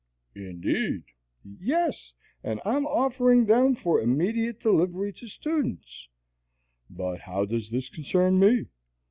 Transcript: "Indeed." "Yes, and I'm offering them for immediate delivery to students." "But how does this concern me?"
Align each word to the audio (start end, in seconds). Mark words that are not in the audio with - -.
"Indeed." 0.33 1.03
"Yes, 1.43 2.15
and 2.43 2.59
I'm 2.65 2.87
offering 2.87 3.45
them 3.45 3.75
for 3.75 4.01
immediate 4.01 4.59
delivery 4.59 5.13
to 5.13 5.27
students." 5.27 6.09
"But 6.89 7.19
how 7.19 7.45
does 7.45 7.69
this 7.69 7.87
concern 7.87 8.39
me?" 8.39 8.65